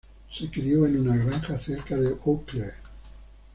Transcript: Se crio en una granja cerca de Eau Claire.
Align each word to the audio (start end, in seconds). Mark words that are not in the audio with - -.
Se 0.33 0.49
crio 0.49 0.87
en 0.87 0.99
una 0.99 1.15
granja 1.15 1.59
cerca 1.59 1.95
de 1.95 2.17
Eau 2.25 2.43
Claire. 2.45 2.73